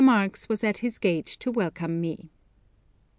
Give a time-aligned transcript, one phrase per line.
[0.03, 2.31] Marx was at his gate to welcome me.